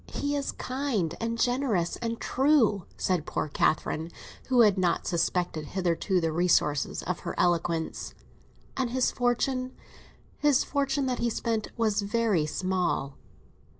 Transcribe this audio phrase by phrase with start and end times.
[0.09, 4.09] He is kind, and generous, and true," said poor Catherine,
[4.47, 8.15] who had not suspected hitherto the resources of her eloquence.
[8.75, 13.15] "And his fortune—his fortune that he spent—was very small!"